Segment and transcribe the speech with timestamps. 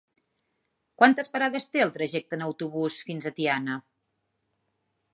[1.01, 3.81] Quantes parades té el trajecte en autobús fins a Tiana?